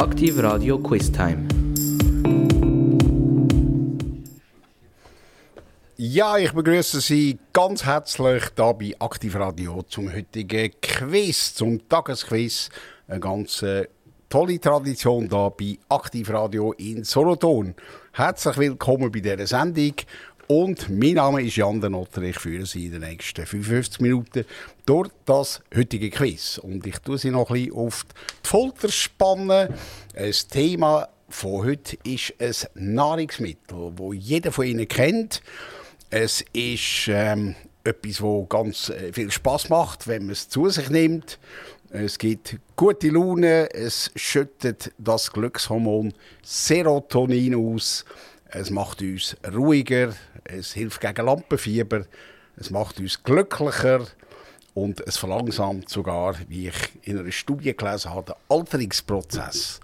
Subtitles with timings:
[0.00, 1.46] Aktiv Radio Quiz Time.
[5.98, 12.70] Ja, ich begrüße Sie ganz herzlich hier bei Aktiv Radio zum heutigen Quiz, zum Tagesquiz.
[13.08, 13.88] Eine ganz äh,
[14.30, 17.74] tolle Tradition hier bei Aktiv Radio in Solothurn.
[18.12, 19.96] Herzlich willkommen bei dieser Sendung.
[20.50, 22.22] Und mein Name ist Jan der Notter.
[22.22, 24.44] Ich führe Sie in den nächsten 55 Minuten
[24.84, 26.58] durch das heutige Quiz.
[26.58, 28.04] Und ich tue Sie noch ein bisschen auf
[28.42, 29.72] die Folter spannen.
[30.12, 35.40] Das Thema von heute ist ein Nahrungsmittel, das jeder von Ihnen kennt.
[36.10, 37.54] Es ist ähm,
[37.84, 41.38] etwas, das ganz äh, viel Spaß macht, wenn man es zu sich nimmt.
[41.90, 46.12] Es gibt gute Laune, es schüttet das Glückshormon
[46.42, 48.04] Serotonin aus.
[48.52, 50.12] Es macht uns ruhiger,
[50.44, 52.04] es hilft gegen Lampenfieber,
[52.56, 54.06] es macht uns glücklicher
[54.74, 59.78] und es verlangsamt sogar, wie ich in einer Studie gelesen habe, den Alterungsprozess.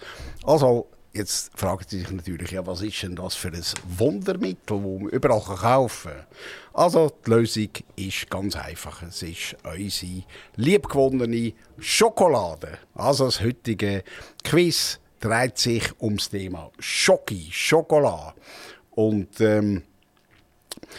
[0.44, 3.62] Also, jetzt fragen Sie sich natürlich, ja, was ist denn das für ein
[3.98, 6.26] Wundermittel, das man überall kaufen kann?
[6.72, 9.02] Also, die Lösung ist ganz einfach.
[9.02, 10.24] Es ist unsere
[10.56, 12.78] liebgewonnene Schokolade.
[12.94, 14.02] Also, das heutige
[14.42, 18.34] Quiz dreht sich ums Thema Schoki, Schokolade.
[18.90, 19.82] Und ähm,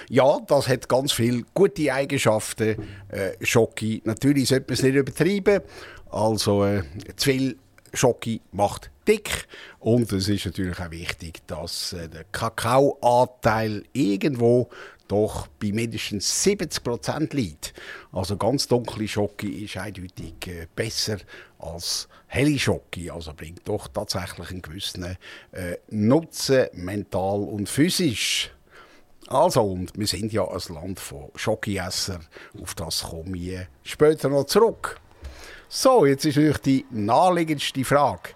[0.09, 2.87] ja, das hat ganz viele gute Eigenschaften.
[3.09, 5.61] Äh, Schoki, natürlich sollte man es nicht übertreiben.
[6.09, 6.83] Also äh,
[7.15, 7.57] zu viel
[7.93, 9.47] Schoki macht dick.
[9.79, 14.69] Und es ist natürlich auch wichtig, dass äh, der Kakaoanteil irgendwo
[15.07, 17.73] doch bei mindestens 70 Prozent liegt.
[18.11, 21.17] Also ganz dunkle Schoki ist eindeutig äh, besser
[21.59, 23.09] als helle Schoki.
[23.09, 25.17] Also bringt doch tatsächlich einen gewissen
[25.51, 28.51] äh, Nutzen, mental und physisch.
[29.27, 32.21] Also, und wir sind ja ein Land von Schokiesser.
[32.61, 34.99] Auf das komme ich später noch zurück.
[35.67, 38.29] So, jetzt ist natürlich die naheliegendste Frage.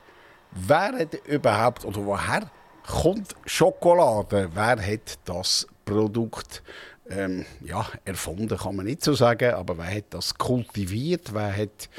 [0.51, 2.51] Wer hat überhaupt, oder woher
[2.85, 4.49] kommt Schokolade?
[4.53, 6.63] Wer hat das Produkt
[7.09, 11.33] ähm, ja, erfunden, kann man nicht so sagen, aber wer hat das kultiviert?
[11.33, 11.89] Wer hat,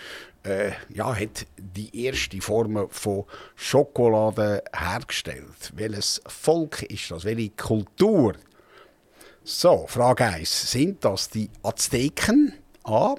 [0.44, 5.72] äh, ja, hat die erste Form von Schokolade hergestellt?
[5.74, 7.24] Welches Volk ist das?
[7.24, 8.34] Welche Kultur?
[9.44, 10.70] So, Frage 1.
[10.70, 12.54] Sind das die Azteken?
[12.84, 13.16] A.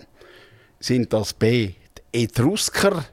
[0.80, 1.74] Sind das B.
[2.14, 3.06] die Etrusker?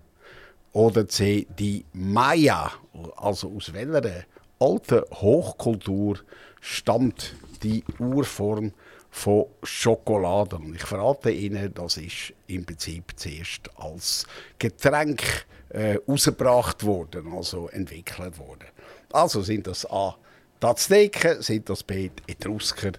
[0.73, 1.47] Oder C.
[1.59, 2.71] die Maya?
[3.17, 4.25] Also aus welcher
[4.61, 6.19] alten Hochkultur
[6.61, 8.73] stammt die Urform
[9.11, 10.57] von Schokolade?
[10.57, 14.27] Und ich verrate Ihnen, das ist im Prinzip zuerst als
[14.59, 18.69] Getränk äh, rausgebracht worden, also entwickelt worden.
[19.13, 20.17] Also sind das A
[20.63, 22.93] die Azteken sind das B, die Etrusker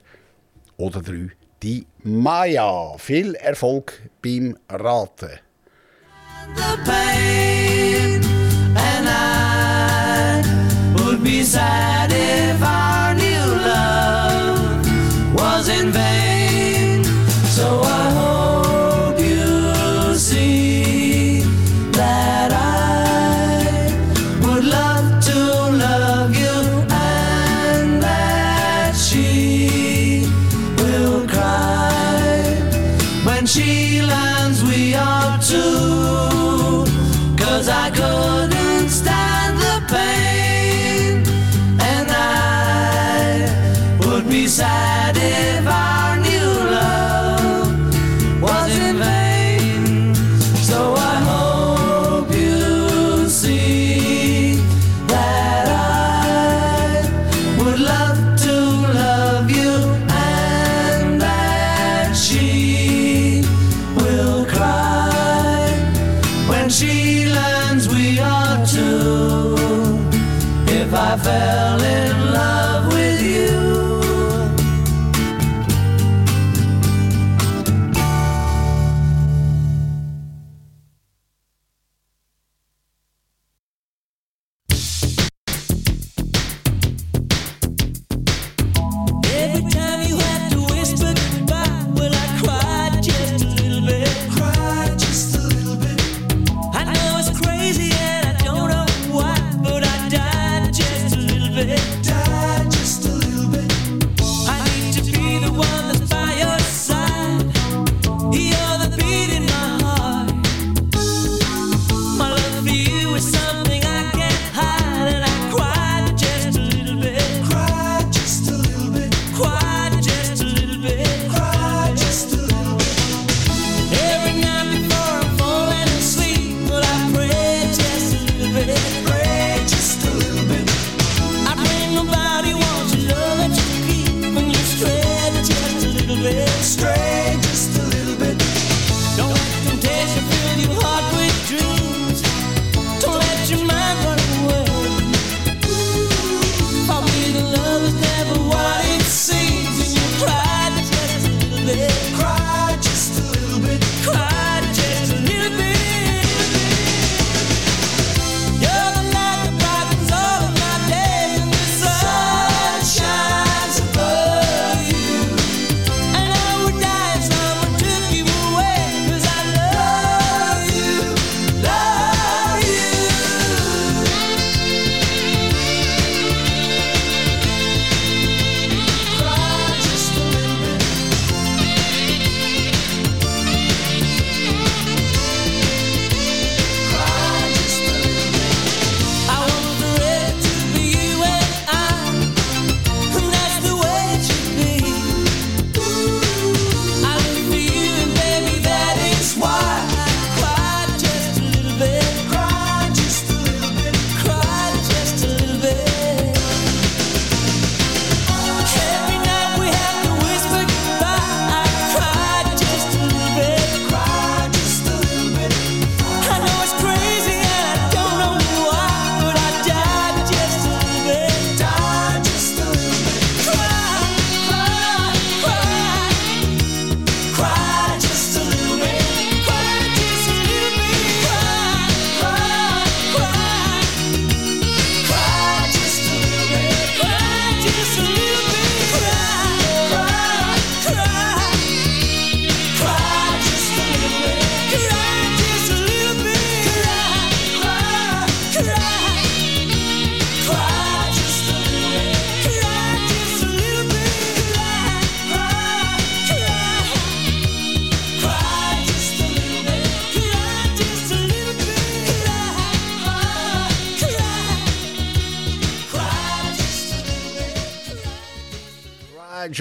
[0.77, 1.29] oder drei
[1.61, 2.97] die Maya.
[2.97, 5.39] Viel Erfolg beim Raten.
[6.55, 8.23] The pain
[8.75, 10.41] and I
[10.95, 12.50] would be sad if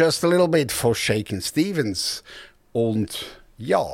[0.01, 2.25] Just a Little Bit von Shaken Stevens.
[2.73, 3.85] Und ja,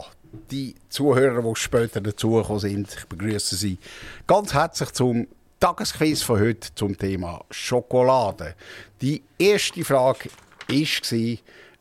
[0.53, 3.76] die Zuhörer, die später dazugekommen sind, ich begrüße Sie
[4.25, 5.26] ganz herzlich zum
[5.58, 8.55] Tagesquiz von heute zum Thema Schokolade.
[9.03, 10.31] Die erste Frage
[10.69, 11.19] war,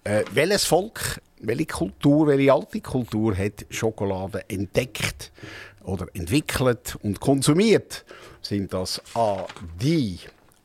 [0.06, 5.32] äh, welches Volk, welche Kultur, welche alte Kultur hat Schokolade entdeckt
[5.84, 8.04] oder entwickelt und konsumiert?
[8.42, 9.46] Sind das A,
[9.80, 10.18] die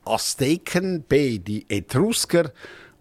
[0.06, 2.52] Azteken, B, die Etrusker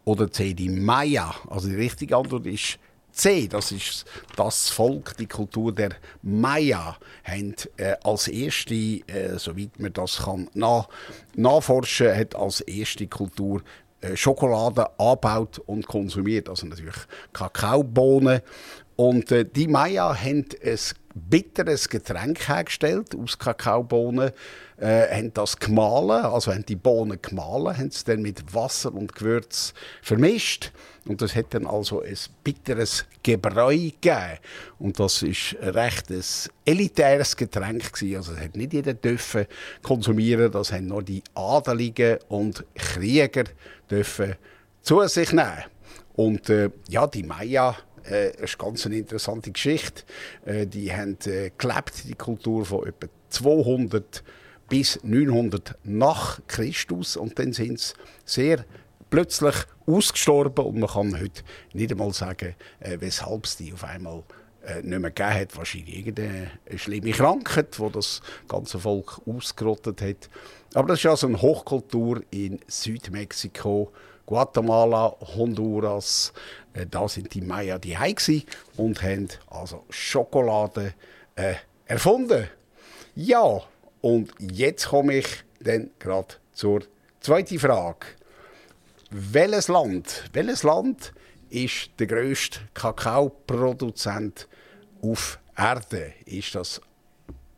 [0.09, 1.35] oder C, die Maya?
[1.49, 2.79] Also die richtige Antwort ist
[3.11, 5.91] C, das ist das Volk, die Kultur der
[6.23, 10.89] Maya, haben äh, als erste, äh, soweit man das kann nach,
[11.35, 13.61] nachforschen, hat als erste Kultur
[14.01, 16.95] äh, Schokolade angebaut und konsumiert, also natürlich
[17.31, 18.41] Kakaobohnen.
[18.99, 20.79] Und äh, die Maya haben ein
[21.15, 24.31] bitteres Getränk hergestellt aus Kakaobohnen,
[24.75, 29.15] äh, haben das gemahlen, also haben die Bohnen gemahlen, haben es dann mit Wasser und
[29.15, 30.73] Gewürz vermischt
[31.05, 34.39] und das hat dann also ein bitteres Gebräu gegeben.
[34.79, 36.23] Und das ist recht ein
[36.65, 38.17] elitäres Getränk gewesen.
[38.17, 39.45] Also das hat nicht jeder dürfen
[39.81, 43.45] konsumieren, das haben nur die Adeligen und Krieger
[43.89, 44.35] dürfen
[44.81, 45.63] zu sich nehmen.
[46.19, 47.77] Und äh, ja, die Maya
[48.09, 50.03] äh, ist ganz eine interessante Geschichte.
[50.45, 54.23] Äh, die haben äh, gelebt, die Kultur von etwa 200
[54.69, 57.93] bis 900 nach Christus und dann sind sie
[58.25, 58.65] sehr
[59.09, 59.55] plötzlich
[59.87, 61.41] ausgestorben und man kann heute
[61.73, 64.23] nicht einmal sagen, äh, weshalb es die auf einmal
[64.65, 65.57] äh, nicht mehr gegeben hat.
[65.57, 70.29] Wahrscheinlich irgendeine schlimme Krankheit, die das ganze Volk ausgerottet hat.
[70.73, 73.91] Aber das ist also eine Hochkultur in Südmexiko,
[74.29, 76.31] Guatemala, Honduras.
[76.73, 77.97] Äh, da sind die Maya die
[78.77, 80.93] und haben also Schokolade
[81.35, 81.55] äh,
[81.87, 82.47] erfunden.
[83.15, 83.59] Ja,
[84.01, 85.27] und jetzt komme ich
[85.59, 86.81] dann gerade zur
[87.19, 88.05] zweiten Frage.
[89.09, 91.11] Welches Land, welches Land
[91.49, 94.47] ist der grösste Kakaoproduzent
[95.01, 96.13] auf Erde?
[96.25, 96.79] Ist das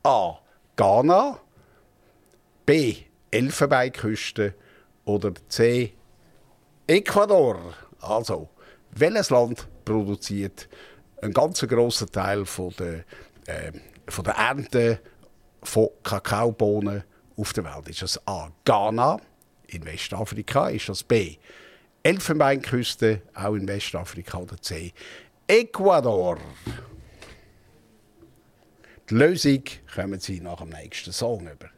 [0.03, 0.37] A.
[0.77, 1.37] Ghana,
[2.65, 2.95] B.
[3.29, 4.53] Elfenbeinküste
[5.03, 5.93] oder C.
[6.91, 7.74] Ecuador?
[8.01, 8.50] Also,
[8.91, 10.67] welches Land produziert
[11.21, 13.05] einen ganz grossen Teil von der,
[13.45, 13.71] äh,
[14.07, 15.00] von der Ernte
[15.63, 17.03] von Kakaobohnen
[17.38, 17.89] auf der Welt?
[17.89, 18.51] Ist das A.
[18.65, 19.19] Ghana?
[19.74, 20.69] in Westafrika?
[20.69, 21.38] Ist das B.
[22.03, 24.93] Elfenbeinküste, auch in Westafrika oder C.
[25.48, 26.38] Ecuador.
[29.10, 31.69] Die Lösung kommen Sie nach dem nächsten Song über.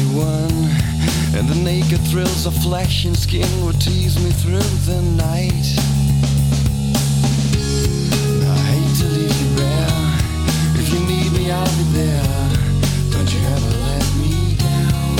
[0.00, 0.68] Such a pretty one,
[1.36, 5.78] and the naked thrills of flesh and skin would tease me through the night.
[8.46, 10.18] I hate to leave you bare.
[10.78, 12.22] If you need me, I'll be there.
[13.10, 15.16] Don't you ever let me down.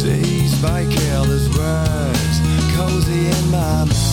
[0.00, 2.40] Dazed by careless words,
[2.76, 4.05] cozy in my mind.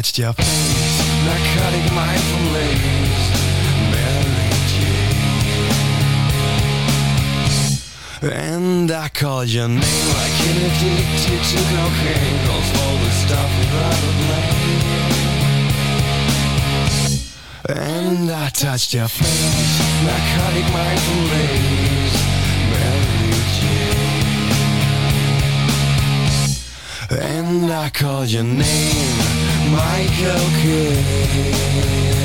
[0.00, 3.24] Touched your face, narcotic mindful lace,
[3.92, 5.52] Mary Jane.
[8.32, 13.92] And I called your name like an addicted to cocaine, calls all the stuff without
[13.92, 15.10] a blame.
[17.68, 21.99] And I touched your face, narcotic mindful lace,
[27.12, 29.18] And I called your name,
[29.72, 32.19] Michael Kidd.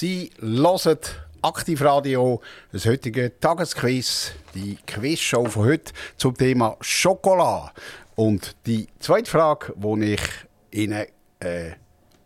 [0.00, 0.98] Sie hören
[1.42, 2.40] Aktivradio,
[2.72, 7.70] das heutige Tagesquiz, die Quizshow von heute zum Thema Schokolade.
[8.14, 10.22] Und die zweite Frage, die ich
[10.70, 11.04] Ihnen
[11.40, 11.72] äh,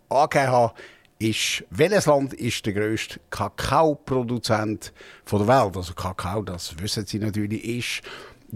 [0.08, 0.74] angegeben habe,
[1.18, 4.92] ist, welches Land ist der grösste Kakaoproduzent
[5.28, 5.76] der Welt?
[5.76, 8.02] Also Kakao, das wissen Sie natürlich, ist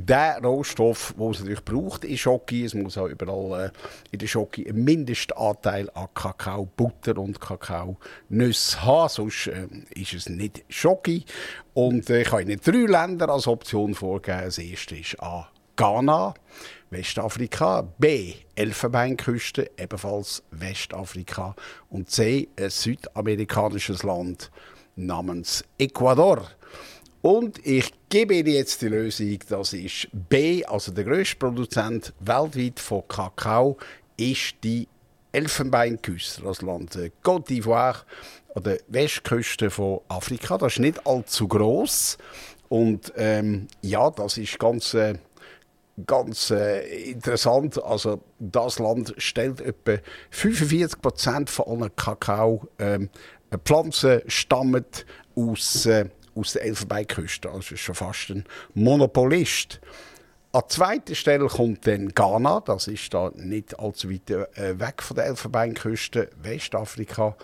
[0.07, 2.64] der Rohstoff, den es natürlich braucht in Schoki.
[2.64, 3.71] Es muss auch überall äh,
[4.12, 10.64] in der Schoki einen Mindestanteil an Kakaobutter und Kakaonüsse haben, sonst äh, ist es nicht
[10.69, 11.25] Schoki.
[11.75, 14.45] Und äh, ich habe Ihnen drei Länder als Option vorgegeben.
[14.45, 15.49] Das erste ist A.
[15.75, 16.35] Ghana,
[16.90, 18.35] Westafrika, B.
[18.55, 21.55] Elfenbeinküste, ebenfalls Westafrika
[21.88, 22.49] und C.
[22.57, 24.50] Ein südamerikanisches Land
[24.97, 26.49] namens Ecuador.
[27.21, 32.79] Und ich gebe Ihnen jetzt die Lösung, das ist B, also der grösste Produzent weltweit
[32.79, 33.77] von Kakao,
[34.17, 34.87] ist die
[35.33, 38.05] Elfenbeinküste, das Land Côte d'Ivoire
[38.55, 40.59] an der Westküste von Afrika.
[40.59, 42.19] Das ist nicht allzu groß
[42.69, 45.15] und ähm, ja, das ist ganz, äh,
[46.07, 47.83] ganz äh, interessant.
[47.83, 49.97] Also das Land stellt etwa
[50.33, 53.11] 45% von allen Kakao ähm,
[53.65, 54.85] Pflanzen stammen
[55.35, 56.07] aus äh,
[56.38, 57.50] aus der Elfenbeinküste.
[57.50, 59.80] Also ist schon fast ein Monopolist.
[60.50, 65.14] An zweiter Stelle kommt dann Ghana, das ist da nicht allzu weit äh, weg von
[65.14, 67.37] der Elfenbeinküste, Westafrika,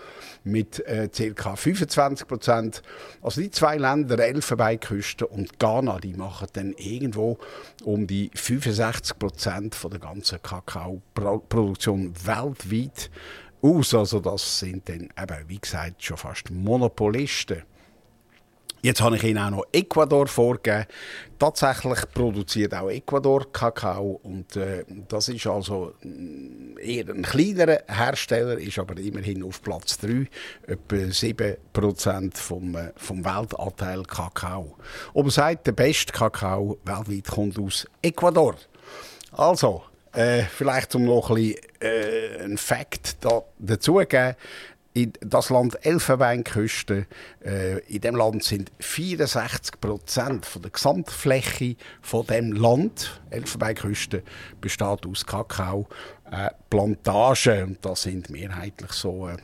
[0.43, 1.55] mit äh, ca.
[1.55, 2.83] 25 Prozent.
[3.21, 7.37] Also die zwei Länder, Elfenbeinküste und Ghana, die machen dann irgendwo
[7.85, 13.11] um die 65 Prozent der ganzen Kakaoproduktion weltweit
[13.61, 13.93] aus.
[13.93, 17.65] Also das sind dann eben, wie gesagt, schon fast Monopolisten.
[18.85, 20.85] Jetzt habe ich Ihnen auch noch Ecuador vorgegeben.
[21.39, 28.59] Tatsächlich produziert auch Ecuador Kakao und äh, das ist also mm, eher ein kleinerer Hersteller,
[28.59, 30.27] ist aber immerhin auf Platz 3,
[30.67, 34.77] etwa 7% vom, äh, vom Weltanteil Kakao.
[35.15, 38.57] Und man sagt, der beste Kakao weltweit kommt aus Ecuador.
[39.33, 44.37] Also, äh, vielleicht um noch ein bisschen äh, einen Fakt da, dazu zu geben.
[44.95, 47.07] In das Land Elfenbeinküste.
[47.45, 54.23] Äh, in dem Land sind 64 Prozent der Gesamtfläche von dem Land Elfenbeinküste
[54.61, 55.89] besteht aus Kakao.
[56.31, 59.37] Äh, Plantagen und das sind mehrheitlich so äh,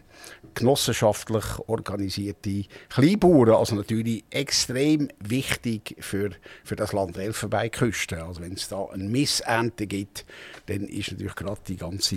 [0.54, 6.30] genossenschaftlich organisierte Kleinbauern, also natürlich extrem wichtig für,
[6.64, 8.24] für das Land Elfenbeinküste.
[8.24, 10.24] Also wenn es da eine Missernte gibt,
[10.66, 12.16] dann ist natürlich gerade die ganze,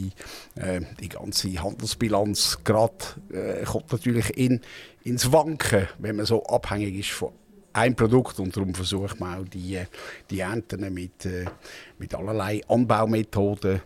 [0.55, 2.93] äh, die ganze Handelsbilanz gerade,
[3.31, 4.61] äh, kommt natürlich in,
[5.03, 7.33] ins Wanken, wenn man so abhängig ist von
[7.73, 9.79] ein Produkt und darum versucht man auch die,
[10.29, 11.45] die Ernten mit, äh,
[11.97, 13.81] mit allerlei Anbaumethoden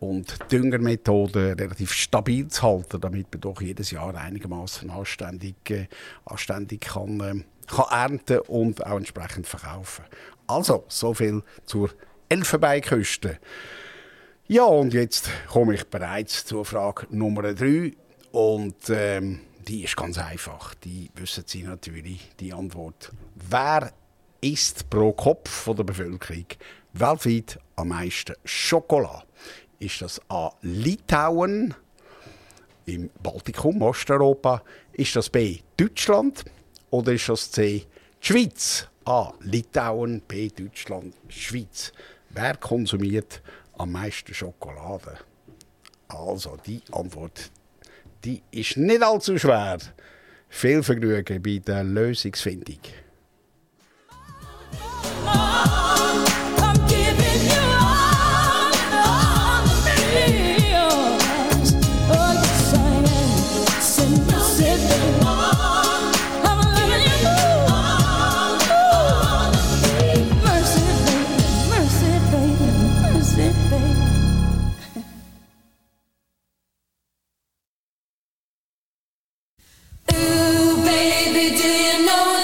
[0.00, 5.88] und Düngermethoden relativ stabil zu halten, damit man doch jedes Jahr einigermaßen anständig, äh,
[6.24, 10.04] anständig kann, äh, kann ernten und auch entsprechend verkaufen.
[10.46, 11.90] Also, so viel zur
[12.28, 13.38] Elfenbeinküste.
[14.46, 17.92] Ja, und jetzt komme ich bereits zur Frage Nummer 3
[18.32, 20.74] und ähm, die ist ganz einfach.
[20.74, 23.10] Die wissen Sie natürlich die Antwort.
[23.34, 23.92] Wer
[24.42, 26.46] isst pro Kopf von der Bevölkerung
[26.92, 29.24] weltweit am meisten Schokolade?
[29.78, 30.50] Ist das A.
[30.62, 31.74] Litauen
[32.86, 34.62] im Baltikum, Osteuropa?
[34.92, 35.58] Ist das B.
[35.76, 36.44] Deutschland?
[36.90, 37.86] Oder ist das C.
[38.20, 38.88] die Schweiz?
[39.04, 39.32] A.
[39.40, 40.48] Litauen, B.
[40.48, 41.92] Deutschland, Schweiz.
[42.30, 43.42] Wer konsumiert
[43.76, 45.18] am meisten Schokolade?
[46.08, 47.50] Also, die Antwort
[48.24, 49.78] die ist nicht allzu schwer.
[50.48, 52.78] Viel Vergnügen bei der Lösungsfindung.
[81.64, 82.34] Do you know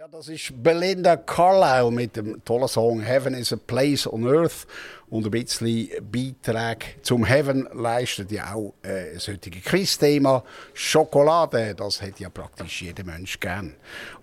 [0.00, 4.66] that's Das ist Belinda Carlisle mit dem tollen Song Heaven is a Place on Earth.
[5.08, 11.74] Und ein bisschen Beitrag zum Heaven leistet ja auch äh, das heutige Quiz-Thema Schokolade.
[11.74, 13.76] Das hat ja praktisch jeder Mensch gern.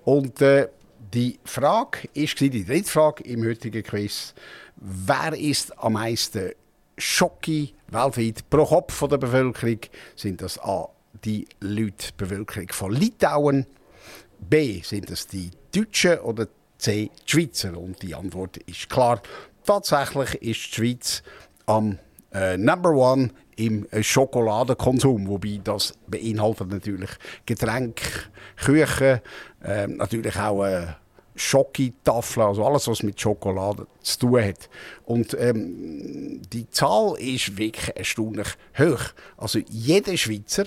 [0.04, 0.68] Und äh,
[1.14, 4.34] die Frage ist die dritte Frage im heutigen Quiz.
[4.78, 6.52] Wer ist am meisten
[6.98, 9.80] Schoki weltweit pro Kopf der Bevölkerung?
[10.16, 10.90] Sind das A,
[11.24, 13.66] die Leute, die Bevölkerung von Litauen?
[14.50, 17.78] B, sind es die Deutschen oder C, die Schweizer?
[17.78, 19.22] Und die Antwort ist klar.
[19.66, 21.24] Tatsächlich ist die Schweiz
[21.66, 21.98] am
[22.34, 27.10] äh, Number One im äh, Schokoladenkonsum, wobei das beinhaltet natürlich
[27.46, 28.04] Getränke,
[28.56, 29.20] Küchen,
[29.64, 30.88] äh, natürlich auch äh,
[31.36, 34.70] Schokitafeln, also alles, was mit Schokolade zu tun hat.
[35.06, 39.02] Und ähm, die Zahl ist wirklich erstaunlich hoch.
[39.38, 40.66] Also jeder Schweizer,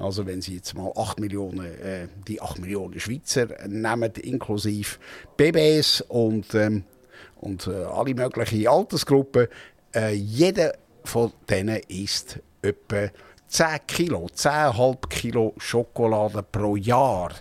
[0.00, 4.98] also wenn Sie jetzt mal 8 Millionen, äh, die 8 Millionen Schweizer nehmen, inklusive
[5.36, 6.84] Babys und, ähm,
[7.36, 9.48] und äh, alle möglichen Altersgruppen,
[9.94, 13.08] äh, jeder von denen isst etwa
[13.48, 17.32] 10 Kilo, 10,5 Kilo Schokolade pro Jahr.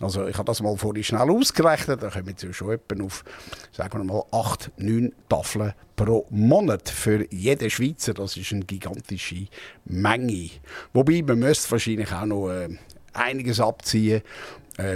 [0.00, 3.24] Also ich habe das mal vorhin schnell ausgerechnet, da kommen wir schon etwa auf,
[3.72, 8.12] sagen wir mal, 8, 9 Tafeln pro Monat für jeden Schweizer.
[8.12, 9.46] Das ist eine gigantische
[9.86, 10.50] Menge.
[10.92, 12.68] Wobei, man müsste wahrscheinlich auch noch äh,
[13.14, 14.20] einiges abziehen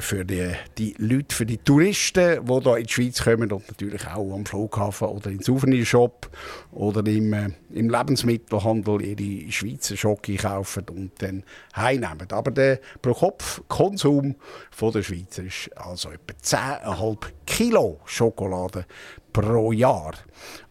[0.02, 4.06] für die, die Leute, für die Touristen, die hier in die Schweiz kommen und natürlich
[4.06, 6.30] auch am Flughafen oder im Souvenirshop
[6.72, 12.30] oder im, äh, im Lebensmittelhandel ihre Schweizer Schoki kaufen und dann heimnehmen.
[12.30, 14.36] Aber der Pro-Kopf-Konsum
[14.80, 18.84] der Schweizer ist also etwa 10,5 Kilo Schokolade
[19.32, 20.12] pro Jahr.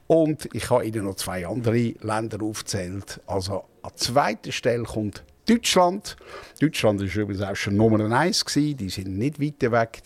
[0.05, 3.21] Und ich habe Ihnen noch zwei andere Länder aufgezählt.
[3.25, 6.15] Also an zweiter Stelle kommt Deutschland.
[6.59, 8.45] Deutschland war übrigens auch schon Nummer 1.
[8.45, 8.77] Gewesen.
[8.77, 10.01] Die sind nicht weit weg.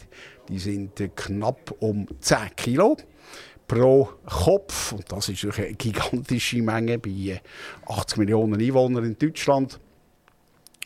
[0.48, 2.96] Die sind äh, knapp um 10 Kilo
[3.68, 4.94] pro Kopf.
[4.94, 7.40] Und das ist eine gigantische Menge bei äh,
[7.86, 9.82] 80 Millionen Einwohnern in Deutschland.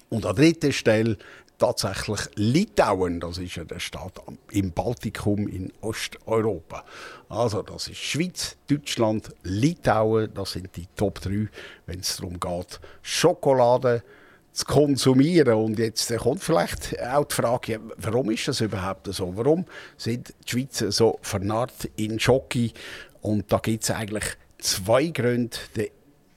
[0.10, 1.18] Und an dritter Stelle
[1.60, 6.84] tatsächlich Litauen, das ist ja der Staat im Baltikum in Osteuropa.
[7.30, 11.48] Also das ist Schweiz, Deutschland, Litauen, das sind die Top 3,
[11.86, 14.04] wenn es darum geht, Schokolade
[14.58, 15.54] zu konsumieren.
[15.54, 19.32] Und jetzt äh, kommt vielleicht auch die Frage, warum ist das überhaupt so?
[19.38, 19.66] Warum
[19.98, 22.74] sind die Schweizer so vernarrt in Schoki?
[23.22, 24.26] Und da gibt es eigentlich
[24.58, 25.56] zwei Gründe.
[25.76, 25.90] Der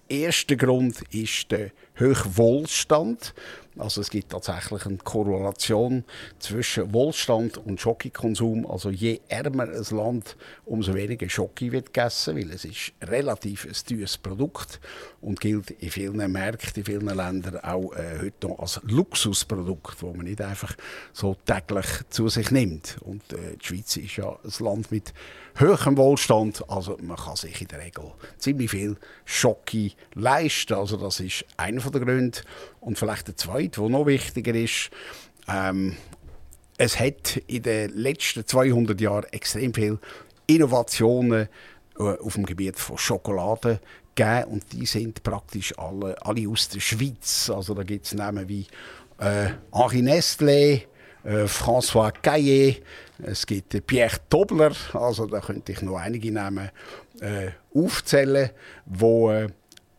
[0.06, 3.32] erste Grund ist der hohe Wohlstand.
[3.80, 6.04] Also es gibt tatsächlich eine Korrelation
[6.38, 8.66] zwischen Wohlstand und Schokokonsum.
[8.66, 13.72] Also je ärmer ein Land, umso weniger Schoki wird gegessen, weil es ist relativ ein
[13.88, 14.80] teures Produkt
[15.20, 20.12] und gilt in vielen Märkten, in vielen Ländern auch äh, heute noch als Luxusprodukt, wo
[20.12, 20.76] man nicht einfach
[21.12, 22.98] so täglich zu sich nimmt.
[23.00, 25.14] Und äh, die Schweiz ist ja ein Land mit
[25.58, 30.74] hohem Wohlstand, also man kann sich in der Regel ziemlich viel Schoki leisten.
[30.74, 32.38] Also das ist einer der Gründe.
[32.80, 34.90] Und vielleicht der zweite, der noch wichtiger ist,
[35.48, 35.96] ähm,
[36.78, 39.98] es hat in den letzten 200 Jahren extrem viele
[40.46, 41.48] Innovationen
[41.98, 43.80] äh, auf dem Gebiet von Schokolade
[44.14, 47.50] gegeben und die sind praktisch alle, alle aus der Schweiz.
[47.54, 48.66] Also da gibt es Namen wie
[49.18, 50.82] äh, Henri Nestlé,
[51.22, 52.82] äh, François Caillet,
[53.22, 56.70] es gibt äh, Pierre Tobler, also da könnte ich noch einige Namen
[57.20, 58.50] äh, aufzählen,
[59.00, 59.48] äh,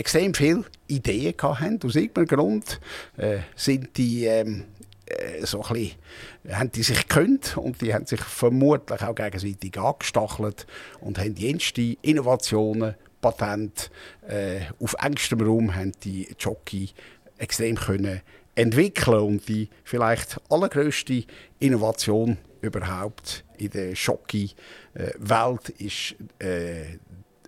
[0.01, 1.79] extrem viele Ideen hatten.
[1.85, 2.79] Aus irgendeinem Grund
[3.17, 4.65] äh, sind die ähm,
[5.05, 10.65] äh, so haben die sich gekönnt und die haben sich vermutlich auch gegenseitig angestachelt
[11.01, 13.91] und haben jenste Innovationen, Patente
[14.27, 16.89] äh, auf engstem Raum haben die Jockey
[17.37, 18.21] extrem können
[18.55, 21.25] entwickeln und die vielleicht allergrößte
[21.59, 26.97] Innovation überhaupt in der Schoki-Welt ist äh,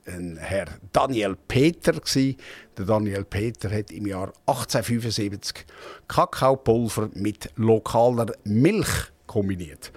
[0.06, 1.94] ein Herr Daniel Peter.
[1.94, 5.66] Der Daniel Peter hat im Jahr 1875
[6.08, 9.92] Kakaopulver mit lokaler Milch kombiniert.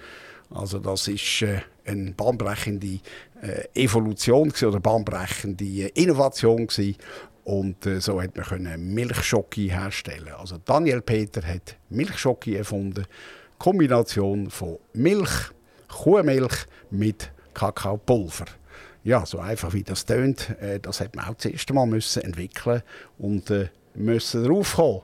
[0.49, 2.99] Also das ist äh, eine bahnbrechende
[3.41, 6.67] äh, Evolution gewesen, oder bahnbrechende äh, Innovation
[7.43, 10.33] und so hat man können Milchschoki herstellen.
[10.37, 13.05] Also Daniel Peter hat Milchschoki erfunden,
[13.57, 15.51] Kombination von Milch,
[15.87, 18.47] Kuhmilch mit Kakaopulver
[19.07, 22.23] ja, so einfach wie das tönt, äh, das hat man auch das erste Mal müssen
[22.23, 22.83] entwickeln
[23.17, 25.01] und äh, müssen darauf kommen.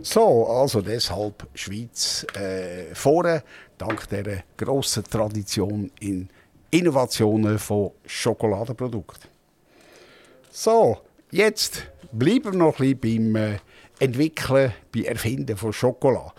[0.00, 3.42] So, also deshalb Schweiz äh, vorne,
[3.78, 6.28] dank der grossen Tradition in
[6.70, 9.28] Innovationen von Schokoladenprodukten.
[10.52, 10.98] So,
[11.32, 13.58] jetzt bleiben wir noch ein bisschen beim äh,
[13.98, 16.30] Entwickeln, beim Erfinden von Schokolade.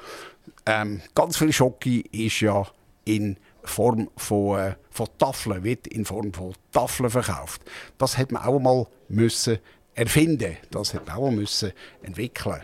[0.65, 2.65] Ähm, ganz viel Schoki ist ja
[3.03, 7.61] in Form von, äh, von Tafeln, wird in Form von Tafeln verkauft.
[7.97, 9.59] Das hat man auch mal müssen
[9.95, 11.71] erfinden, das hat man auch mal müssen
[12.01, 12.63] entwickeln.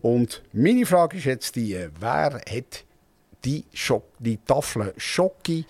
[0.00, 2.84] Und meine Frage ist jetzt die, äh, wer hat
[3.44, 5.66] die, Schock, die Tafel Schoki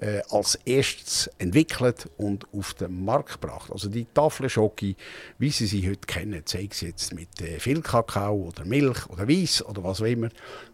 [0.00, 3.70] äh, als erstes entwickelt und auf den Markt gebracht.
[3.70, 4.96] Also die Tafel Schoki,
[5.38, 9.28] wie Sie sie heute kennen, sei es jetzt mit äh, viel Kakao oder Milch oder
[9.28, 10.28] Weiß oder was auch immer.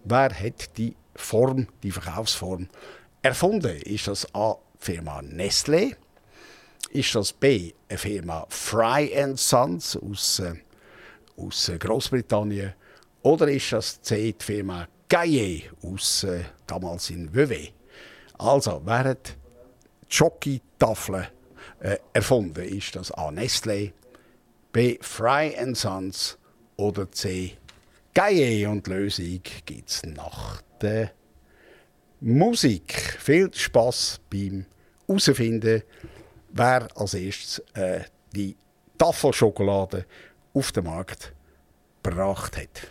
[0.05, 2.68] Wer hat die Form, die Verkaufsform
[3.22, 3.76] erfunden?
[3.83, 5.96] Ist das A, Firma Nestlé?
[6.90, 10.54] Ist das B, eine Firma Fry Sons aus, äh,
[11.37, 12.74] aus äh, Großbritannien?
[13.22, 17.72] Oder ist das C, die Firma Gaillet aus äh, damals in Vevey?
[18.38, 19.14] Also, die
[20.09, 21.26] Schoki-Tafeln
[21.80, 22.64] äh, erfunden?
[22.64, 23.28] Ist das A.
[23.28, 23.92] Nestlé,
[24.72, 24.98] B.
[25.00, 26.38] Fry Sons
[26.76, 27.56] oder C.
[28.14, 28.66] Gaillet?
[28.66, 31.12] Und Lösung gibt es nach der
[32.20, 32.92] Musik.
[33.18, 34.66] Viel Spaß beim
[35.06, 35.83] Herausfinden,
[36.50, 38.00] wer als erstes äh,
[38.35, 38.56] die
[38.98, 40.04] Tafelschokolade
[40.52, 41.33] auf den Markt
[42.02, 42.88] gebracht hat.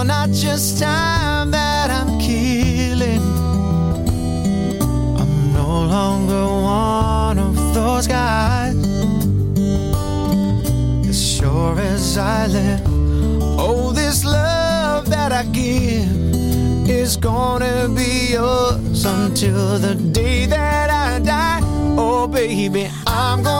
[0.00, 3.20] You're not just time that I'm killing.
[5.20, 8.74] I'm no longer one of those guys.
[11.06, 12.80] As sure as I live,
[13.58, 21.18] oh, this love that I give is gonna be yours until the day that I
[21.18, 21.60] die.
[21.98, 23.59] Oh, baby, I'm gonna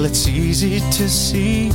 [0.00, 1.70] Well, it's easy to see.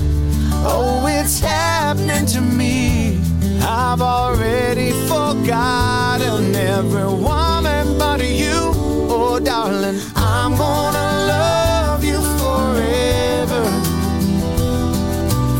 [0.65, 3.19] Oh, it's happening to me.
[3.61, 8.73] I've already forgotten every woman but you.
[9.13, 13.63] Oh, darling, I'm gonna love you forever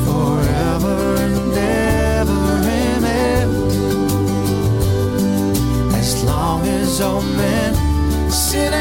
[0.07, 2.45] forever and ever,
[2.81, 3.47] amen.
[5.93, 7.75] As long as old men
[8.31, 8.73] sit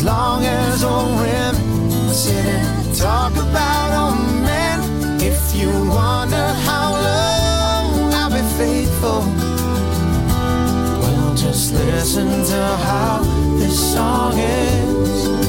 [0.00, 4.80] as long as old women sit and talk about old men.
[5.20, 9.20] If you wonder how long I'll be faithful,
[11.02, 13.20] well, just listen to how
[13.58, 15.39] this song ends.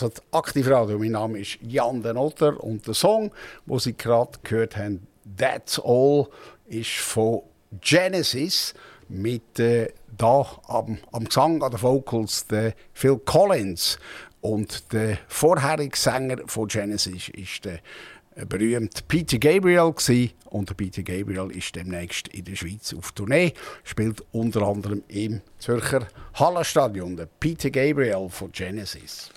[0.00, 0.98] hört Aktivradio.
[0.98, 3.30] Mein Name ist Jan den Otter und der Song,
[3.66, 6.28] wo Sie gerade gehört haben, That's All,
[6.66, 7.42] ist von
[7.80, 8.74] Genesis
[9.08, 13.98] mit äh, hier am, am Gesang an den Vocals der Phil Collins.
[14.40, 17.80] Und der vorherige Sänger von Genesis ist der
[18.34, 20.32] äh, berühmt Peter Gabriel gewesen.
[20.46, 23.52] und Peter Gabriel ist demnächst in der Schweiz auf Tournee,
[23.84, 27.16] spielt unter anderem im Zürcher Hallenstadion.
[27.16, 29.31] Der Peter Gabriel von Genesis.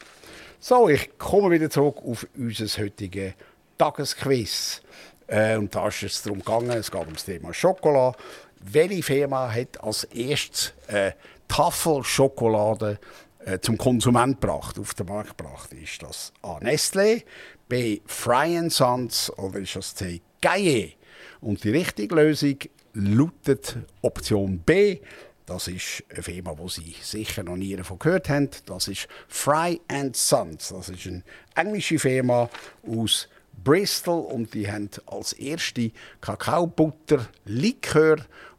[0.67, 3.33] So, ich komme wieder zurück auf unser heutiges
[3.77, 4.81] Tagesquiz.
[5.27, 8.17] Äh, und da ist es darum gegangen, es geht um das Thema Schokolade.
[8.63, 11.11] Welche Firma hat als erstes äh,
[11.47, 12.97] Tafelschokolade
[13.45, 15.71] äh, zum Konsument gebracht, auf den Markt gebracht?
[15.71, 16.57] Ist das A.
[16.57, 17.25] Nestlé,
[17.69, 18.01] B.
[18.07, 20.19] Fry Sons oder ist das C.
[20.41, 20.97] Gaillet?
[21.41, 22.57] Und die richtige Lösung
[22.95, 24.97] lautet Option B.
[25.45, 28.49] Das ist eine Firma, wo Sie sicher noch nie davon gehört haben.
[28.65, 30.69] Das ist Fry and Sons.
[30.69, 31.23] Das ist eine
[31.53, 32.49] englische Firma
[32.87, 33.27] aus
[33.63, 35.91] Bristol und die haben als erste
[36.21, 38.17] Kakaobutter, Likör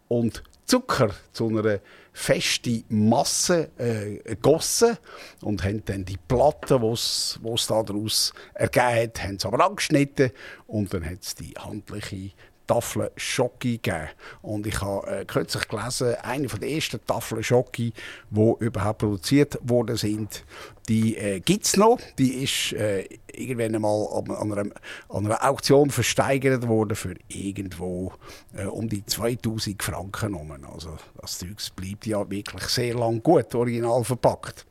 [0.08, 1.80] und Zucker zu einer
[2.12, 4.96] festen Masse äh, gegossen
[5.42, 10.30] und haben dann die Platte, die es daraus ergeben hat, haben sie aber angeschnitten
[10.66, 12.32] und dann hat es die handliche
[12.66, 14.08] Tafel Schoki gegeben.
[14.42, 17.92] Und ich habe äh, kürzlich gelesen, eine von der ersten Tafeln Schoki,
[18.30, 20.44] die überhaupt produziert worden sind,
[20.88, 21.98] die äh, gibt es noch.
[22.18, 24.70] Die ist äh, irgendwann einmal an, an, einer,
[25.08, 28.12] an einer Auktion versteigert worden für irgendwo
[28.56, 30.34] äh, um die 2000 Franken.
[30.34, 30.52] Rum.
[30.72, 34.66] Also das Zeug bleibt ja wirklich sehr lang gut, original verpackt.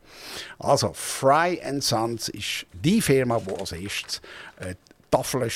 [0.59, 4.21] Also Fry Sons ist die Firma, die als erstes
[4.59, 4.75] äh,
[5.16, 5.49] Tafeln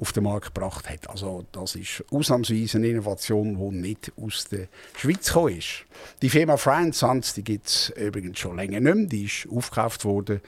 [0.00, 1.08] auf den Markt gebracht hat.
[1.08, 5.84] Also das ist ausnahmsweise eine Innovation, die nicht aus der Schweiz gekommen ist.
[6.20, 9.06] Die Firma Fry Sons, die gibt es übrigens schon länger nicht mehr.
[9.06, 10.40] Die ist aufgekauft worden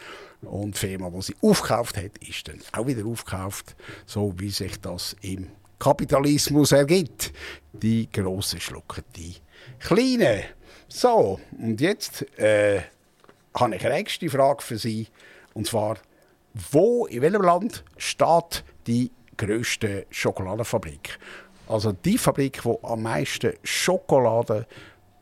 [0.43, 4.79] und die Firma, die sie aufgekauft hat, ist dann auch wieder aufgekauft, so wie sich
[4.81, 5.49] das im
[5.79, 7.33] Kapitalismus ergibt.
[7.73, 9.37] Die Grossen schlucken die
[9.79, 10.43] Kleinen.
[10.89, 12.83] So, und jetzt äh,
[13.55, 15.09] habe ich eine nächste Frage für Sie.
[15.55, 15.97] Und zwar,
[16.71, 21.19] wo, in welchem Land steht die grösste Schokoladenfabrik?
[21.69, 24.67] Also die Fabrik, die am meisten Schokolade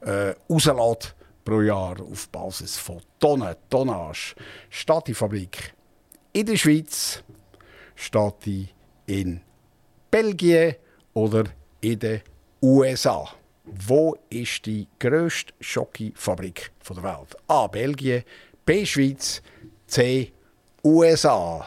[0.01, 1.15] äh, rauslässt
[1.45, 4.35] pro Jahr auf Basis von Tonnen, Tonnage.
[4.71, 5.75] Steht die Fabrik
[6.33, 7.23] in der Schweiz,
[7.95, 8.69] steht die
[9.07, 9.41] in
[10.11, 10.77] Belgien
[11.15, 11.45] oder
[11.81, 12.21] in den
[12.63, 13.29] USA?
[13.65, 17.37] Wo ist die grösste Schokifabrik der Welt?
[17.47, 17.67] A.
[17.67, 18.25] Belgien,
[18.65, 18.87] B.
[18.87, 19.43] Schweiz,
[19.87, 20.33] C.
[20.85, 21.29] USA.
[21.29, 21.65] All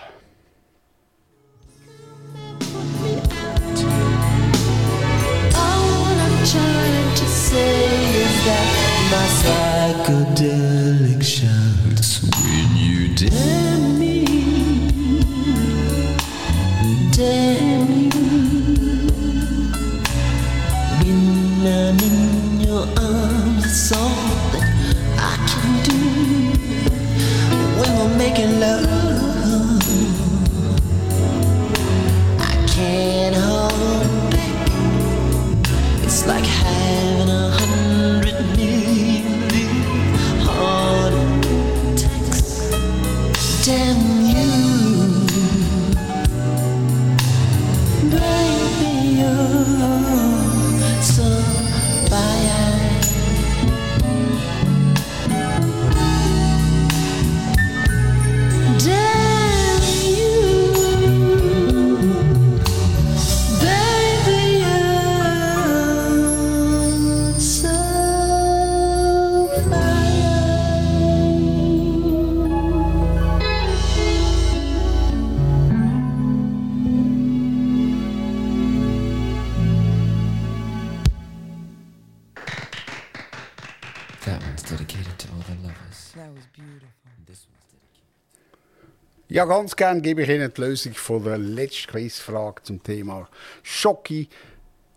[5.55, 7.75] I'm trying to say
[8.23, 8.67] is that
[9.11, 10.70] my Psychedelic
[89.27, 93.27] Ja, ganz gern gebe ich Ihnen die Lösung von der letzten Quizfrage zum Thema
[93.63, 94.29] Schoki.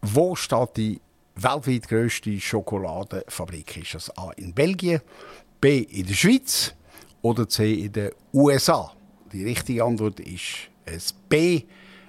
[0.00, 1.00] Wo steht die
[1.34, 3.76] weltweit grösste Schokoladenfabrik?
[3.78, 5.00] Ist das A in Belgien,
[5.60, 6.74] B in der Schweiz
[7.22, 8.92] oder C in den USA?
[9.32, 11.62] Die richtige Antwort ist es B.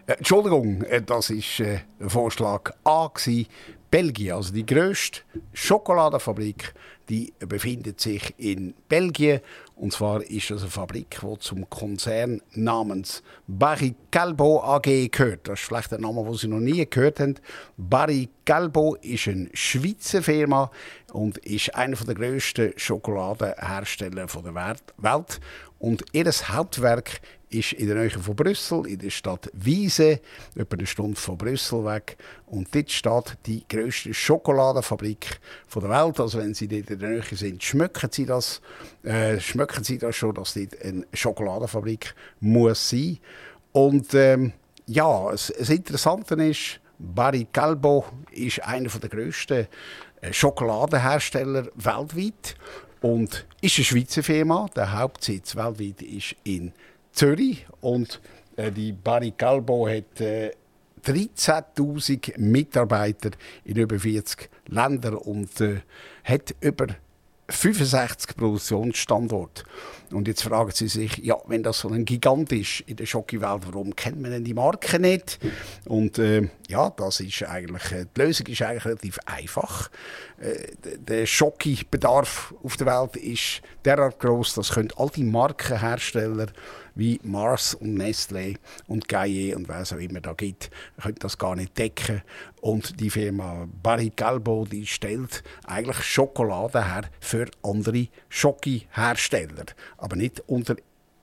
[0.05, 3.47] Äh, Entschuldigung, äh, das ist äh, Vorschlag A gewesen.
[3.89, 5.21] Belgien, also die grösste
[5.53, 6.73] Schokoladenfabrik,
[7.09, 9.41] die befindet sich in Belgien.
[9.75, 15.49] Und zwar ist das eine Fabrik, die zum Konzern namens Barry Calbo AG gehört.
[15.49, 17.35] Das ist vielleicht ein Name, den Sie noch nie gehört haben.
[17.75, 20.71] Barry Calbo ist eine Schweizer Firma
[21.11, 25.39] und ist einer der grössten Schokoladenhersteller der Welt.
[25.77, 30.19] Und ihr Hauptwerk ist in der Nähe von Brüssel, in der Stadt Wiese,
[30.55, 32.17] etwa eine Stunde von Brüssel weg.
[32.45, 35.39] Und dort steht die grösste Schokoladenfabrik
[35.73, 36.19] der Welt.
[36.19, 38.61] Also wenn Sie dort in der Nähe sind, schmecken Sie das,
[39.05, 43.19] äh, schmecken Sie das schon, dass dort eine Schokoladenfabrik muss sein.
[43.71, 44.53] Und ähm,
[44.87, 49.67] ja, das, das Interessante ist, Barry Calbo ist einer der grössten
[50.21, 52.55] äh, Schokoladenhersteller weltweit
[53.01, 54.67] und ist eine Schweizer Firma.
[54.75, 56.71] Der Hauptsitz weltweit ist in
[57.11, 58.21] Zürich und
[58.55, 60.51] äh, die Barry Calbo hat äh,
[61.05, 63.31] 13.000 Mitarbeiter
[63.63, 65.81] in über 40 Ländern und äh,
[66.23, 66.87] hat über
[67.49, 69.63] 65 Produktionsstandorte.
[70.15, 73.63] Und jetzt fragen Sie sich, ja, wenn das so ein Gigant ist in der Schocki-Welt,
[73.65, 75.39] warum kennt man denn die Marke nicht?
[75.85, 79.89] Und äh, ja, das ist eigentlich, äh, die Lösung ist eigentlich relativ einfach.
[80.39, 86.47] Äh, der Schocki-Bedarf auf der Welt ist derart groß, dass können all die Markenhersteller
[86.95, 88.57] wie Mars und Nestlé
[88.87, 92.23] und Gaillet und was auch immer da gibt, können das gar nicht decken.
[92.61, 99.65] Und die Firma Barry Calbo, die stellt eigentlich Schokolade her für andere Schoki-Hersteller,
[100.05, 100.75] aber nicht unter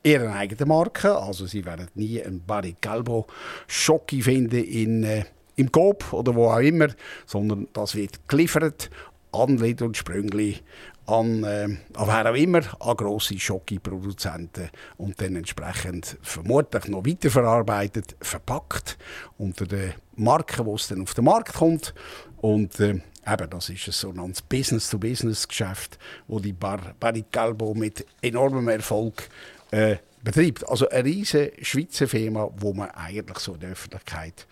[0.02, 1.16] ihrer eigenen Marke.
[1.16, 3.26] Also sie werden nie einen Barry Calbo
[3.68, 5.24] Schoki finden in, äh,
[5.54, 6.88] im Coop oder wo auch immer,
[7.24, 8.90] sondern das wird geliefert
[9.30, 10.58] an Lidl und Sprüngli,
[11.06, 18.16] an, äh, an wer auch immer, an grosse Schoki-Produzenten und dann entsprechend vermutlich noch weiterverarbeitet,
[18.20, 18.98] verpackt
[19.38, 21.94] unter der Marke, wo es dann auf den Markt kommt.
[22.38, 28.68] Und äh, eben, das ist ein sogenanntes Business-to-Business-Geschäft, wo die Bar Barry Calbo mit enormem
[28.68, 29.28] Erfolg
[29.70, 30.68] äh, betreibt.
[30.68, 34.46] Also eine riesige Schweizer Firma, wo man eigentlich so in der Öffentlichkeit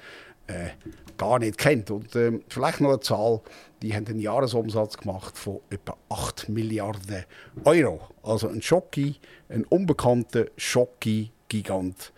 [0.47, 0.71] äh,
[1.17, 1.91] gar nicht kennt.
[1.91, 3.41] Und ähm, vielleicht noch eine Zahl,
[3.83, 7.25] die haben einen Jahresumsatz gemacht von etwa 8 Milliarden
[7.65, 8.01] Euro.
[8.23, 9.17] Also ein Schocki,
[9.49, 12.13] ein unbekannter Schocki-Gigant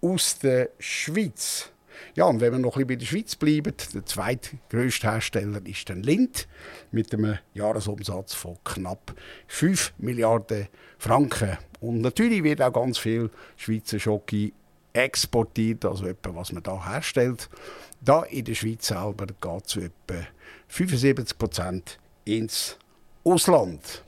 [0.00, 1.71] aus der Schweiz.
[2.14, 5.88] Ja, und wenn wir noch ein bisschen bei der Schweiz bleiben, der zweitgrößte Hersteller ist
[5.88, 6.48] dann Lind
[6.90, 9.14] mit einem Jahresumsatz von knapp
[9.48, 11.58] 5 Milliarden Franken.
[11.80, 14.52] Und natürlich wird auch ganz viel Schweizer Schoki
[14.92, 17.48] exportiert, also etwa was man da herstellt.
[18.00, 20.26] Da in der Schweiz selber geht zu etwa
[20.68, 22.76] 75 Prozent ins
[23.24, 24.04] Ausland.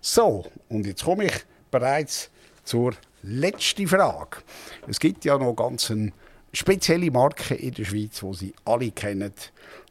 [0.00, 1.34] So, und jetzt komme ich
[1.70, 2.30] bereits
[2.64, 4.38] zur letzten Frage.
[4.86, 6.12] Es gibt ja noch ganz eine
[6.52, 9.32] spezielle Marke in der Schweiz, die Sie alle kennen.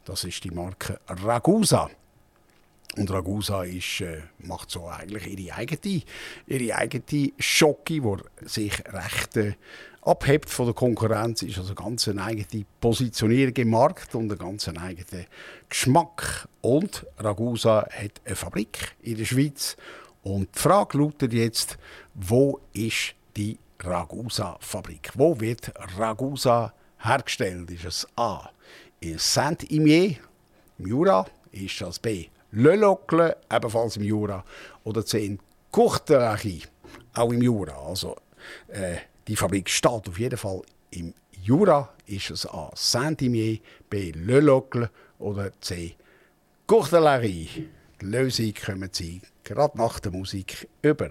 [0.04, 1.90] Das ist die Marke Ragusa.
[2.96, 6.02] Und Ragusa ist, äh, macht so eigentlich ihre eigene,
[6.46, 9.52] ihre eigene Schocke, die sich recht äh,
[10.02, 11.42] abhebt von der Konkurrenz.
[11.42, 15.26] Ist also ganz eine eigene Positionierung im Markt und einen ganz eigenen
[15.68, 16.48] Geschmack.
[16.60, 19.76] Und Ragusa hat eine Fabrik in der Schweiz.
[20.22, 21.78] Und die Frage lautet jetzt,
[22.14, 25.10] wo ist die Ragusa-Fabrik?
[25.14, 27.70] Wo wird Ragusa hergestellt?
[27.70, 28.50] Ist es A.
[29.00, 30.16] in Saint-Imier,
[30.78, 31.26] im Jura?
[31.52, 32.26] Ist das B.
[32.52, 34.44] Le Locle, ebenfalls im Jura?
[34.84, 35.24] Oder C.
[35.24, 35.38] in
[35.70, 36.62] Courtelary,
[37.14, 37.86] auch im Jura?
[37.86, 38.16] Also,
[38.68, 41.88] äh, die Fabrik steht auf jeden Fall im Jura.
[42.06, 42.70] Ist es A.
[42.74, 43.58] Saint-Imier,
[43.88, 44.12] B.
[44.12, 45.94] Le Locle oder C.
[46.66, 47.68] Courtelary?
[48.00, 51.10] Die Lösung kommen Sie gerade nach der Musik über.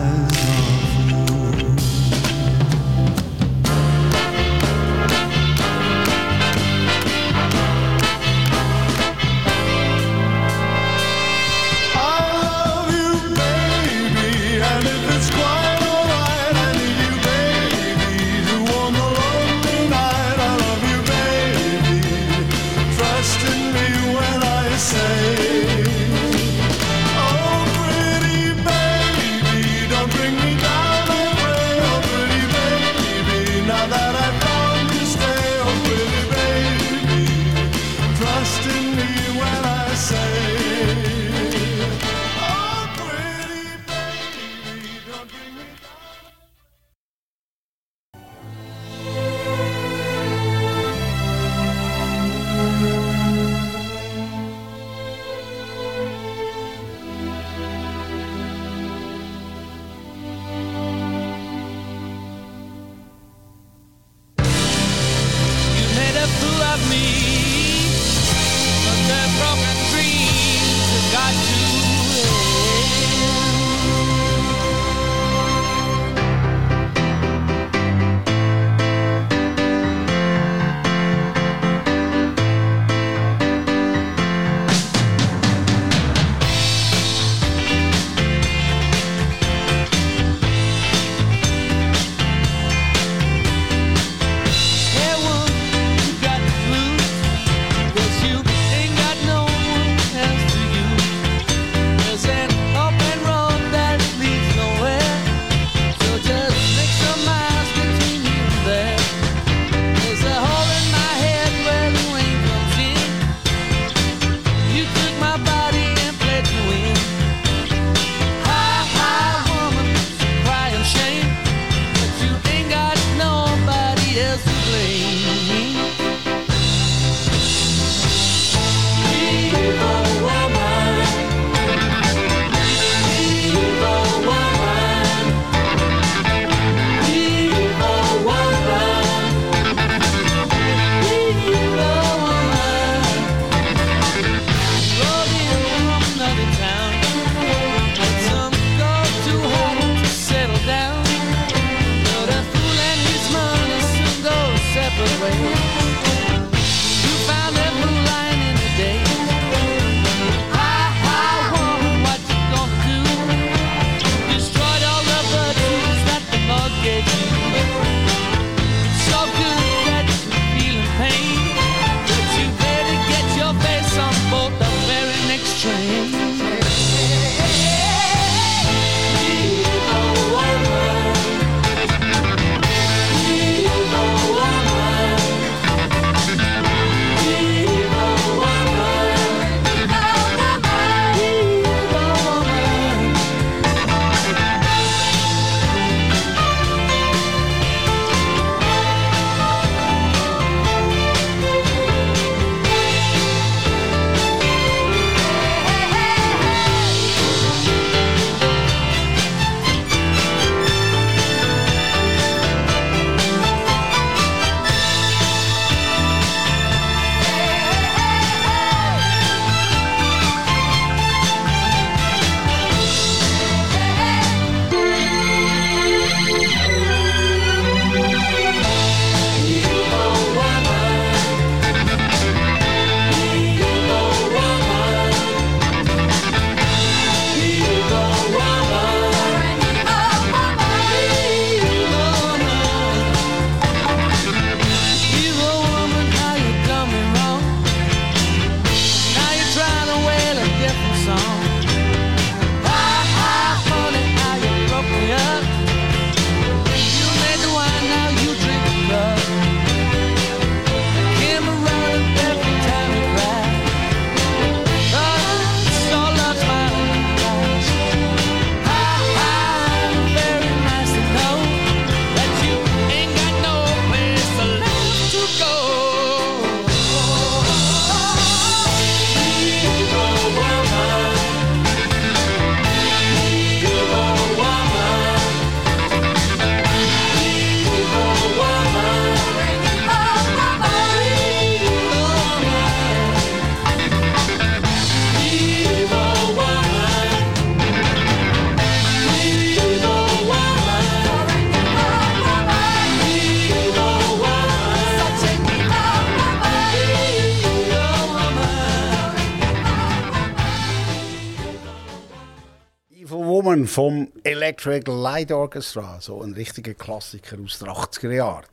[313.43, 315.99] Woman vom Electric Light Orchestra.
[315.99, 318.45] So ein richtiger Klassiker aus den 80er Jahren.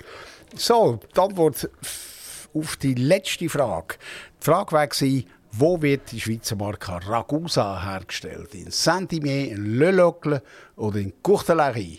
[0.57, 1.69] So, die Antwort
[2.55, 3.97] auf die letzte Frage.
[4.41, 5.23] Die Frage war,
[5.53, 8.55] wo wird die Schweizer Marke Ragusa hergestellt?
[8.55, 10.43] In Saint-Imier, in Le Locle
[10.77, 11.99] oder in Courtelary?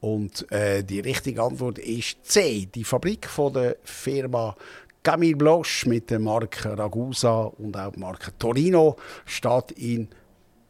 [0.00, 2.68] Und äh, die richtige Antwort ist C.
[2.72, 4.54] Die Fabrik von der Firma
[5.02, 10.08] Camille Bloch mit der Marke Ragusa und auch die Marke Torino steht in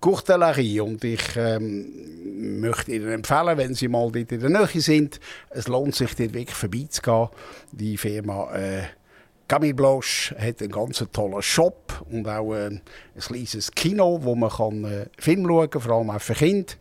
[0.00, 0.80] Courtelary.
[0.80, 5.20] Und ich ähm, möchte Ihnen empfehlen, wenn Sie mal dort in der Nähe sind,
[5.50, 7.28] es lohnt sich dort wirklich vorbeizugehen.
[7.72, 8.82] Die Firma äh,
[9.48, 12.82] Camille Bloch hat einen ganz tollen Shop und auch äh, ein
[13.18, 16.74] kleines Kino, wo man kann, äh, Film schauen kann, vor allem auch für Kinder,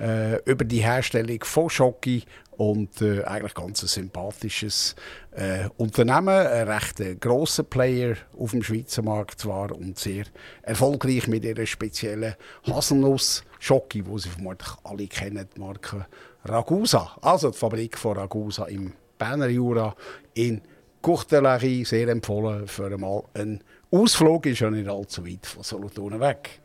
[0.00, 2.24] äh, über die Herstellung von Schoki
[2.58, 4.96] und äh, eigentlich ganz ein sympathisches
[5.30, 10.24] äh, Unternehmen, ein recht äh, grosser Player auf dem Schweizer Markt zwar und sehr
[10.62, 12.34] erfolgreich mit ihrer speziellen
[12.66, 16.06] Haselnuss-Schoki, die Sie vermutlich alle kennen, die Marke
[16.44, 17.16] Ragusa.
[17.22, 19.94] Also die Fabrik von Ragusa im Berner Jura
[20.34, 20.60] in
[21.00, 26.60] Courtelary, sehr empfohlen für einmal einen Ausflug, ist ja nicht allzu weit von Solothurn weg.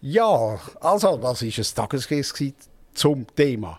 [0.00, 2.54] Ja, also das war ein gewesen
[2.94, 3.78] zum Thema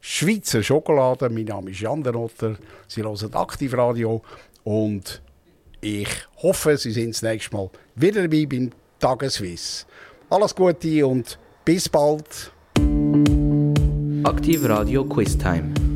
[0.00, 1.28] Schweizer Schokolade.
[1.30, 2.56] Mein Name ist Jan Denotter,
[2.88, 4.22] Sie hören Aktivradio
[4.64, 5.22] und
[5.80, 6.08] ich
[6.42, 9.86] hoffe, Sie sind das nächste Mal wieder dabei beim Tageswiss.
[10.28, 12.52] Alles Gute und bis bald.
[14.24, 15.89] Aktiv Radio Quiz Time.